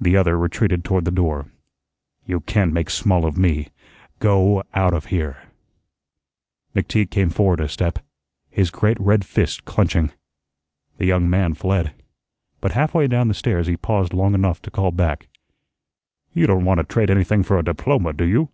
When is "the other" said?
0.00-0.38